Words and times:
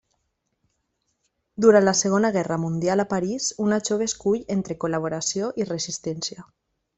Durant 1.65 1.85
la 1.87 1.93
Segona 1.99 2.31
Guerra 2.37 2.57
mundial 2.63 3.03
a 3.03 3.07
París, 3.11 3.51
una 3.67 3.79
jove 3.91 4.09
escull 4.13 4.41
entre 4.59 4.79
col·laboració 4.85 5.53
i 5.63 5.69
resistència. 5.73 6.49